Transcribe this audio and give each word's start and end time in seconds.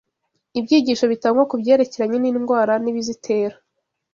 Ibyigisho 0.59 1.05
bitangwa 1.11 1.43
ku 1.49 1.55
byerekeranye 1.61 2.17
n’indwara 2.19 2.73
n’ibizitera 2.83 3.55